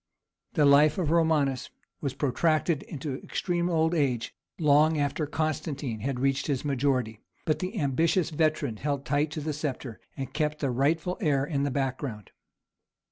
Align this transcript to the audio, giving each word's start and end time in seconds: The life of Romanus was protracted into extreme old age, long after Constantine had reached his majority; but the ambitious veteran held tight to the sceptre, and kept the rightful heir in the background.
The 0.53 0.65
life 0.65 0.97
of 0.97 1.11
Romanus 1.11 1.69
was 2.01 2.15
protracted 2.15 2.81
into 2.81 3.17
extreme 3.23 3.69
old 3.69 3.93
age, 3.93 4.33
long 4.57 4.97
after 4.97 5.27
Constantine 5.27 5.99
had 5.99 6.19
reached 6.19 6.47
his 6.47 6.65
majority; 6.65 7.19
but 7.45 7.59
the 7.59 7.79
ambitious 7.79 8.31
veteran 8.31 8.77
held 8.77 9.05
tight 9.05 9.29
to 9.29 9.41
the 9.41 9.53
sceptre, 9.53 9.99
and 10.17 10.33
kept 10.33 10.57
the 10.57 10.71
rightful 10.71 11.19
heir 11.21 11.45
in 11.45 11.61
the 11.61 11.69
background. 11.69 12.31